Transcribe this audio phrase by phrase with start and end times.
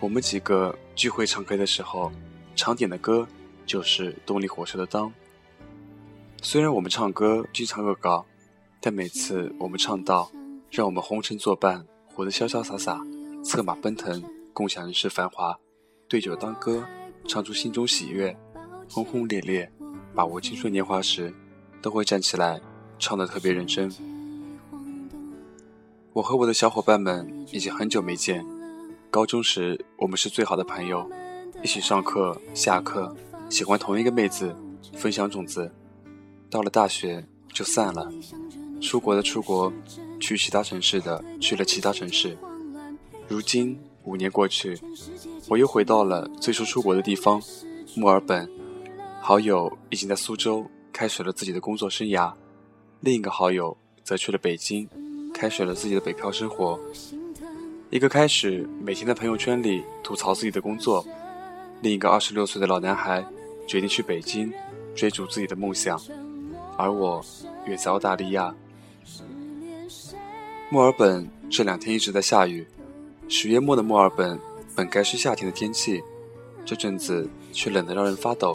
[0.00, 2.12] 我们几个聚会唱歌的时候，
[2.54, 3.26] 常点的歌
[3.66, 5.08] 就是动力火车的《当》。
[6.40, 8.24] 虽然我们唱歌经常恶搞，
[8.80, 10.30] 但每次我们唱到
[10.70, 13.00] “让我们红尘作伴，活得潇潇洒洒，
[13.42, 15.58] 策马奔腾，共享人世繁华，
[16.06, 16.86] 对酒当歌，
[17.26, 18.36] 唱出心中喜悦，
[18.88, 19.68] 轰轰烈烈，
[20.14, 21.34] 把握青春年华”时，
[21.82, 22.60] 都会站起来
[23.00, 23.92] 唱得特别认真。
[26.12, 28.46] 我和我的小伙伴们已经很久没见。
[29.10, 31.08] 高中时，我们是最好的朋友，
[31.62, 33.16] 一起上课、下课，
[33.48, 34.54] 喜欢同一个妹子，
[34.92, 35.72] 分享种子。
[36.50, 38.12] 到了大学就散了，
[38.82, 39.72] 出国的出国，
[40.20, 42.36] 去其他城市的去了其他城市。
[43.26, 44.78] 如今五年过去，
[45.48, 47.40] 我又回到了最初出国的地方——
[47.96, 48.48] 墨尔本。
[49.22, 52.30] 好友已经在苏州开始了自己的工作生涯，
[53.00, 54.86] 另一个好友则去了北京，
[55.32, 56.78] 开始了自己的北漂生活。
[57.90, 61.02] 一个开始每天在朋友圈里吐槽自己的工作，
[61.80, 63.24] 另一个二十六岁的老男孩
[63.66, 64.52] 决定去北京
[64.94, 65.98] 追逐自己的梦想，
[66.76, 67.24] 而我
[67.64, 68.54] 远在澳大利亚。
[70.70, 72.66] 墨尔本这两天一直在下雨，
[73.26, 74.38] 十月末的墨尔本
[74.76, 76.02] 本该是夏天的天气，
[76.66, 78.54] 这阵子却冷得让人发抖。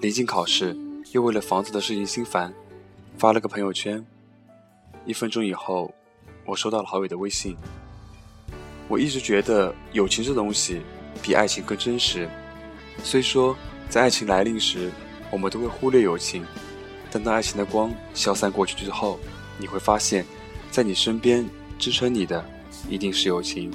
[0.00, 0.74] 临近考试，
[1.12, 2.54] 又为了房子的事情心烦，
[3.18, 4.02] 发了个朋友圈。
[5.04, 5.92] 一分钟以后，
[6.46, 7.54] 我收到了好友的微信。
[8.90, 10.82] 我一直觉得友情这东西
[11.22, 12.28] 比爱情更真实。
[13.04, 13.56] 虽说
[13.88, 14.90] 在爱情来临时，
[15.30, 16.44] 我们都会忽略友情，
[17.08, 19.20] 但当爱情的光消散过去之后，
[19.58, 20.26] 你会发现，
[20.72, 22.44] 在你身边支撑你的
[22.88, 23.70] 一定是友情。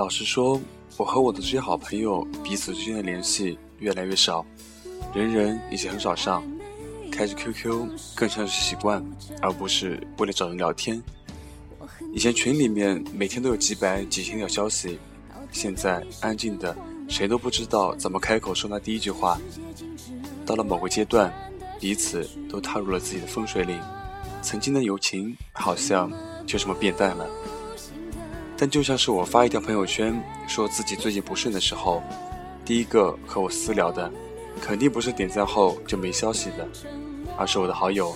[0.00, 0.58] 老实说，
[0.96, 4.42] 我和我的这些好朋友彼此之间的联系越来越少，
[5.14, 6.42] 人人已经很少上，
[7.12, 9.04] 开着 QQ 更像是习惯，
[9.42, 11.02] 而不是为了找人聊天。
[12.14, 14.98] 以前群里面每天都有几百几千条消息，
[15.52, 16.74] 现在安静的，
[17.06, 19.38] 谁都不知道怎么开口说那第一句话。
[20.46, 21.30] 到了某个阶段，
[21.78, 23.78] 彼此都踏入了自己的风水岭，
[24.40, 26.10] 曾经的友情好像
[26.46, 27.28] 就这么变淡了。
[28.60, 32.02] 但就像是我发一条朋友圈说自己最近不顺的时候，
[32.62, 34.12] 第一个和我私聊的，
[34.60, 36.68] 肯定不是点赞后就没消息的，
[37.38, 38.14] 而是我的好友。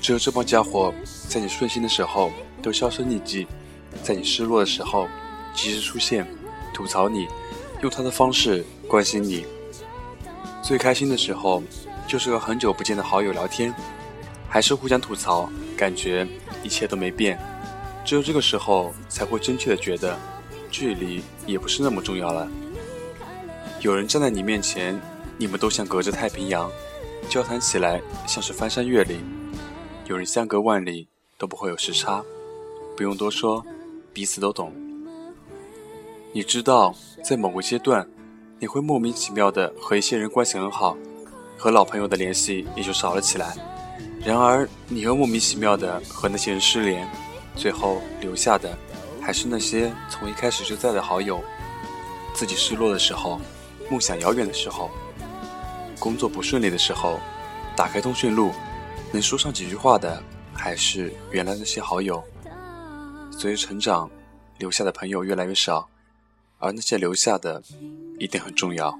[0.00, 0.94] 只有这帮家伙，
[1.28, 2.30] 在你顺心的时候
[2.62, 3.48] 都销声匿迹，
[4.04, 5.08] 在你失落的时候
[5.52, 6.24] 及时出现，
[6.72, 7.26] 吐槽你，
[7.82, 9.44] 用他的方式关心你。
[10.62, 11.60] 最开心的时候，
[12.06, 13.74] 就是和很久不见的好友聊天，
[14.48, 16.24] 还是互相吐槽，感觉
[16.62, 17.36] 一切都没变。
[18.04, 20.18] 只有这个时候，才会真切的觉得，
[20.70, 22.48] 距离也不是那么重要了。
[23.80, 25.00] 有人站在你面前，
[25.38, 26.70] 你们都像隔着太平洋，
[27.28, 29.18] 交谈起来像是翻山越岭；
[30.06, 31.08] 有人相隔万里，
[31.38, 32.22] 都不会有时差，
[32.96, 33.64] 不用多说，
[34.12, 34.72] 彼此都懂。
[36.32, 38.08] 你知道，在某个阶段，
[38.58, 40.96] 你会莫名其妙的和一些人关系很好，
[41.56, 43.54] 和老朋友的联系也就少了起来；
[44.24, 47.08] 然而，你又莫名其妙的和那些人失联。
[47.56, 48.76] 最后留下的，
[49.20, 51.42] 还是那些从一开始就在的好友。
[52.34, 53.40] 自己失落的时候，
[53.90, 54.90] 梦想遥远的时候，
[55.98, 57.20] 工作不顺利的时候，
[57.76, 58.52] 打开通讯录，
[59.12, 60.22] 能说上几句话的，
[60.54, 62.22] 还是原来那些好友。
[63.30, 64.10] 随着成长，
[64.58, 65.88] 留下的朋友越来越少，
[66.58, 67.62] 而那些留下的，
[68.18, 68.98] 一定很重要。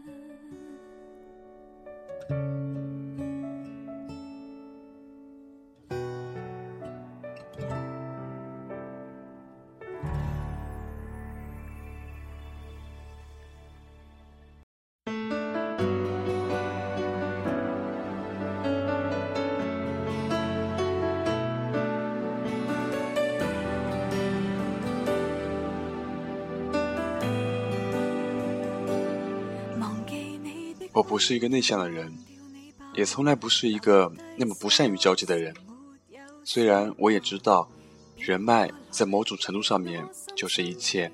[30.93, 32.13] 我不是一个内向的人，
[32.95, 35.55] 也从来不是一个那么不善于交际的人。
[36.45, 37.67] 虽然我也知道，
[38.19, 40.07] 人脉在某种程度上面
[40.37, 41.11] 就是一切，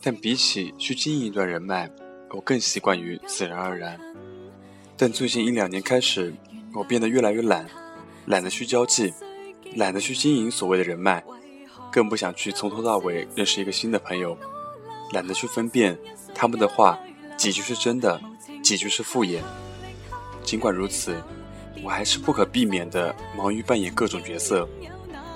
[0.00, 1.90] 但比起去经营一段人脉，
[2.30, 4.00] 我更习惯于自然而然。
[4.96, 6.32] 但最近一两年开始，
[6.72, 7.68] 我变得越来越懒，
[8.24, 9.12] 懒得去交际，
[9.74, 11.22] 懒得去经营所谓的人脉，
[11.92, 14.38] 更不想去从头到尾认识一个新的朋友，
[15.12, 15.98] 懒得去分辨
[16.34, 16.98] 他们的话
[17.36, 18.18] 几句是真的。
[18.70, 19.40] 几句是敷衍。
[20.44, 21.20] 尽管如此，
[21.82, 24.68] 我还是不可避免地忙于扮演各种角色，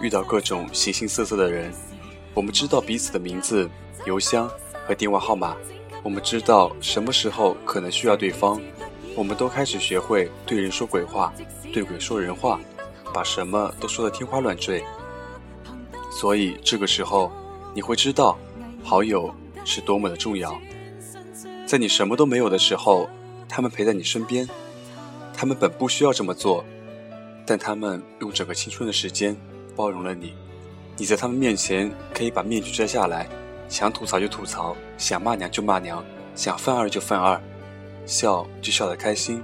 [0.00, 1.74] 遇到各种形形色色的人。
[2.32, 3.68] 我们知道彼此的名字、
[4.06, 4.48] 邮箱，
[4.86, 5.56] 和电话号码，
[6.04, 8.60] 我们知道什么时候可能需要对方，
[9.16, 11.34] 我们都开始学会对人说鬼话，
[11.72, 12.60] 对鬼说人话，
[13.12, 14.80] 把什么都说得天花乱坠。
[16.08, 17.32] 所以这个时候，
[17.74, 18.38] 你会知道，
[18.84, 19.34] 好友
[19.64, 20.56] 是多么的重要。
[21.66, 23.08] 在你什么都没有的时候，
[23.48, 24.48] 他们陪在你身边，
[25.32, 26.64] 他们本不需要这么做，
[27.46, 29.36] 但他们用整个青春的时间
[29.76, 30.34] 包容了你。
[30.96, 33.28] 你在他们面前可以把面具摘下来，
[33.68, 36.04] 想吐槽就吐槽，想骂娘就骂娘，
[36.34, 37.40] 想犯二就犯二，
[38.06, 39.42] 笑就笑得开心，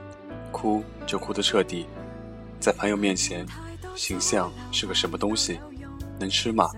[0.53, 1.87] 哭就哭得彻底。
[2.61, 3.45] 在朋友面前，
[3.97, 5.59] 形象是个什么东西？
[6.19, 6.71] 能吃吗？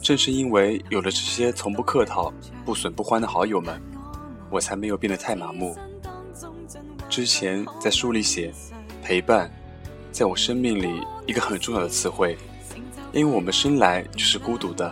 [0.00, 2.32] 正是因为有了这些从不客套、
[2.64, 3.80] 不损不欢的好友们，
[4.50, 5.76] 我才没有变得太麻木。
[7.12, 8.50] 之前在书里写，
[9.02, 9.52] 陪伴，
[10.10, 12.38] 在我生命里一个很重要的词汇，
[13.12, 14.90] 因为我们生来就是孤独的，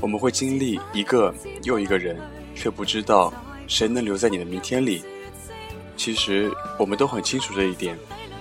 [0.00, 2.20] 我们会经历一个又一个人，
[2.56, 3.32] 却不知道
[3.68, 5.04] 谁能留在你的明天里。
[5.96, 7.96] 其实我们都很清楚这一点，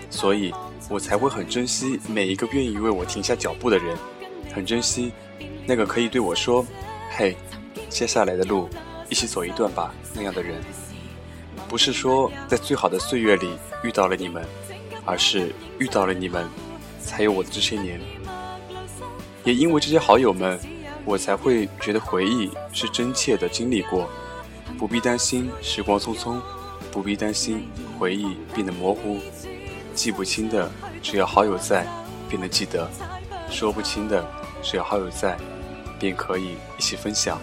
[0.09, 0.51] 所以
[0.89, 3.95] 我才会很珍惜每一个愿意为我停下脚步的人。
[4.56, 5.12] 很珍惜
[5.68, 6.66] 那个可以对我说
[7.16, 7.38] ：“嘿，
[7.89, 8.68] 接下来的路
[9.07, 10.59] 一起走一段吧。”那样的人，
[11.68, 14.45] 不是说在最好的岁月里遇到了你们，
[15.06, 16.48] 而是遇到了你们，
[17.01, 18.00] 才有我的这些年。
[19.44, 20.60] 也因为这些好友们，
[21.04, 24.10] 我才会觉得回忆是真切的经历过，
[24.77, 26.39] 不必担心时光匆匆，
[26.92, 27.68] 不必担心
[28.00, 29.19] 回忆变得模糊，
[29.94, 30.71] 记不清的
[31.01, 31.86] 只要好友在，
[32.30, 32.88] 便能记得；
[33.50, 34.25] 说不清的。
[34.66, 35.38] 只要好友在，
[36.00, 37.38] 便可以一起分享。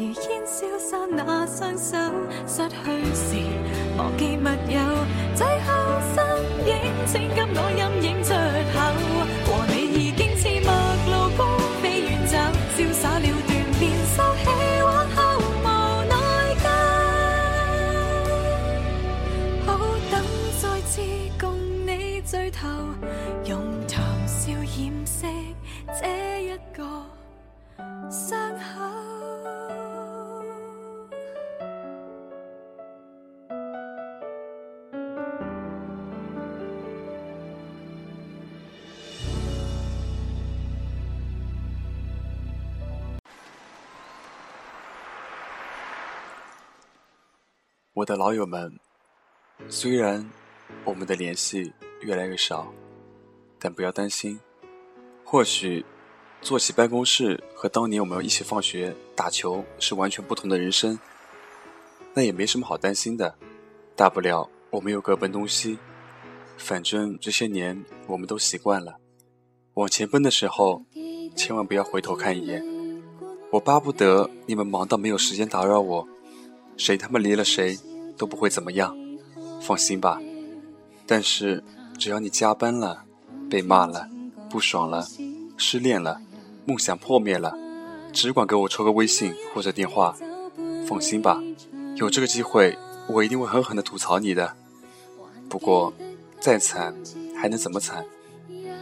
[0.00, 1.94] 如烟消散那双手，
[2.46, 2.74] 失去
[3.14, 3.36] 时
[3.98, 4.80] 忘记密友，
[5.34, 5.68] 最后
[6.14, 6.16] 身
[6.66, 6.72] 影。
[7.06, 8.32] 请给我阴影出
[8.72, 8.76] 口，
[9.44, 10.72] 和你已经似陌
[11.10, 11.38] 路孤
[11.82, 12.32] 飞远走，
[12.74, 13.26] 潇洒了。
[13.46, 14.48] 断便收起，
[14.82, 15.44] 往后无
[16.08, 16.14] 奈
[16.56, 16.64] 疚。
[19.66, 19.68] 好
[20.10, 20.14] 等
[20.62, 20.92] 再次
[21.38, 21.44] 共
[21.86, 22.66] 你聚头，
[23.44, 25.26] 用谈笑掩饰
[26.00, 26.02] 这
[26.42, 26.78] 一个
[28.08, 28.89] 伤口。
[48.00, 48.80] 我的老友们，
[49.68, 50.26] 虽然
[50.84, 51.70] 我们的联系
[52.00, 52.72] 越来越少，
[53.58, 54.40] 但不要担心。
[55.22, 55.84] 或许
[56.40, 60.98] 坐起办公室和当年我们一起放学打球是完全不同的人生，
[62.14, 63.34] 那也没什么好担心的。
[63.94, 65.78] 大不了我们又各奔东西，
[66.56, 68.96] 反正这些年我们都习惯了。
[69.74, 70.86] 往前奔的时候，
[71.36, 72.64] 千万不要回头看一眼。
[73.50, 76.08] 我巴不得你们忙到没有时间打扰我，
[76.78, 77.78] 谁他妈离了谁。
[78.20, 78.94] 都不会怎么样，
[79.62, 80.20] 放心吧。
[81.06, 81.64] 但是
[81.98, 83.04] 只要你加班了、
[83.48, 84.10] 被骂了、
[84.50, 85.06] 不爽了、
[85.56, 86.20] 失恋了、
[86.66, 87.56] 梦想破灭了，
[88.12, 90.14] 只管给我抽个微信或者电话。
[90.86, 91.42] 放心吧，
[91.96, 92.76] 有这个机会，
[93.08, 94.54] 我一定会狠狠地吐槽你的。
[95.48, 95.90] 不过，
[96.40, 96.94] 再惨
[97.34, 98.04] 还能怎么惨？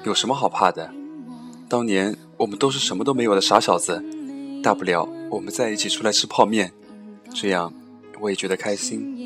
[0.03, 0.93] 有什么好怕的？
[1.69, 4.03] 当年我们都是什么都没有的傻小子，
[4.65, 6.73] 大不了我们在一起出来吃泡面，
[7.33, 7.73] 这样
[8.21, 9.18] 我也觉得开心。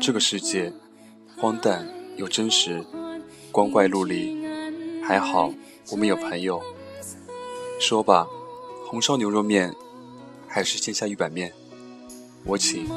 [0.00, 0.72] 这个世界，
[1.36, 1.86] 荒诞
[2.16, 2.84] 又真实，
[3.50, 4.46] 光怪陆离。
[5.04, 5.52] 还好
[5.90, 6.62] 我们有朋友。
[7.80, 8.26] 说吧，
[8.86, 9.74] 红烧牛肉面
[10.46, 11.52] 还是鲜虾鱼板面？
[12.44, 12.88] 我请。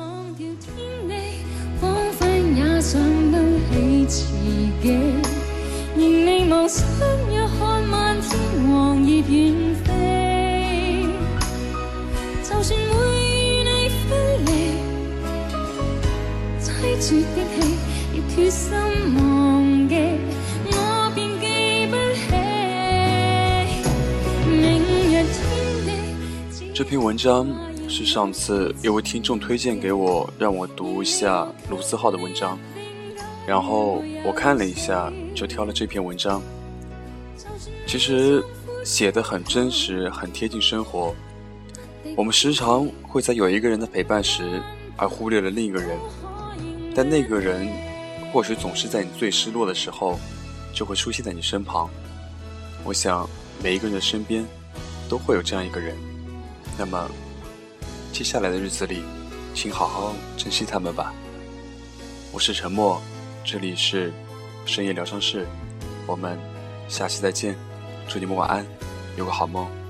[17.01, 17.15] 这
[26.83, 27.47] 篇文章
[27.89, 32.59] 是上次有位听众推荐给我，让我读一下卢思浩的文章，
[33.47, 36.39] 然后我看了一下，就挑了这篇文章。
[37.87, 38.43] 其实
[38.85, 41.15] 写的很真实，很贴近生活。
[42.15, 44.61] 我们时常会在有一个人的陪伴时，
[44.97, 45.97] 而忽略了另一个人，
[46.95, 47.67] 但那个人
[48.31, 50.19] 或许总是在你最失落的时候
[50.73, 51.89] 就会出现在你身旁。
[52.83, 53.29] 我想
[53.63, 54.45] 每一个人的身边
[55.09, 55.95] 都会有这样一个人。
[56.77, 57.09] 那么
[58.11, 59.03] 接下来的日子里
[59.53, 61.13] 请好好珍惜他们吧。
[62.31, 63.01] 我是沉默
[63.43, 64.11] 这里是
[64.65, 65.45] 深夜疗伤室
[66.07, 66.39] 我们
[66.87, 67.55] 下期再见。
[68.07, 68.65] 祝你们晚安
[69.17, 69.80] 有个好梦。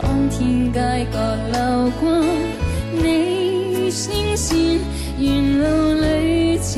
[0.00, 0.78] 当天街
[1.12, 1.14] 角
[1.52, 1.56] 流
[2.00, 2.02] 过
[2.92, 4.02] 你声
[4.36, 4.78] 线
[5.18, 5.64] 沿路
[6.00, 6.72] 旅程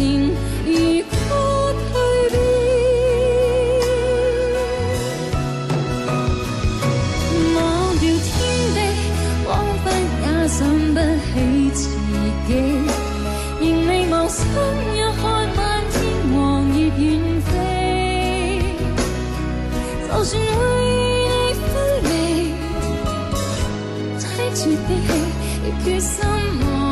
[0.64, 0.72] 如
[1.28, 1.32] 歌
[1.92, 1.92] 退
[2.30, 2.32] 变
[7.54, 7.56] 忘
[7.98, 8.26] 掉天
[8.74, 8.76] 地
[9.44, 9.48] 仿
[9.82, 9.84] 佛
[10.22, 10.58] 也想
[10.94, 11.32] 不起
[11.74, 11.82] 自
[12.48, 12.50] 己
[13.60, 14.40] 仍未忘心，
[14.94, 15.22] 一看
[15.54, 15.60] 漫
[15.90, 15.94] 天
[16.32, 16.34] 黄
[16.76, 17.00] 叶远
[17.42, 17.52] 飞
[20.08, 20.58] 就算会
[24.54, 26.83] tu t'es épuisamment.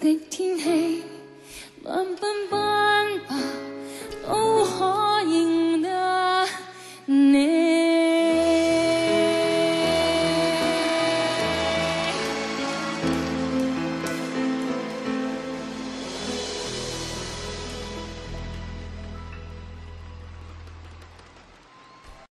[0.00, 1.02] 的天气，
[1.82, 2.16] 慢慢
[2.50, 3.34] 奔跑，
[4.28, 4.95] 怒吼。